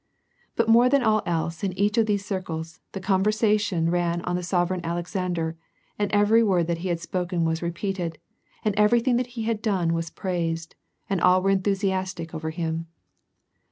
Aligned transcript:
But 0.55 0.67
more 0.67 0.89
than 0.89 1.03
all 1.03 1.21
else 1.27 1.63
in 1.63 1.77
each 1.77 1.95
of 1.95 2.07
these 2.07 2.25
circles, 2.25 2.79
the 2.93 2.99
conversa 2.99 3.59
tion 3.59 3.91
ran 3.91 4.21
on 4.23 4.35
the 4.35 4.41
Sovereign 4.41 4.81
Alexander, 4.83 5.57
and 5.99 6.11
every 6.11 6.41
word 6.41 6.65
that 6.65 6.79
he 6.79 6.87
had 6.87 6.99
spoken 6.99 7.45
was 7.45 7.61
repeated, 7.61 8.17
and 8.65 8.73
everything 8.79 9.17
that 9.17 9.27
he 9.37 9.43
had 9.43 9.61
done 9.61 9.93
was 9.93 10.09
praised, 10.09 10.73
and 11.07 11.21
all 11.21 11.43
were 11.43 11.51
enthusiastic 11.51 12.33
over 12.33 12.49
him. 12.49 12.87